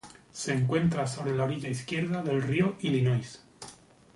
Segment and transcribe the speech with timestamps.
[0.31, 3.39] Se encuentra sobre la orilla izquierda del río Illinois.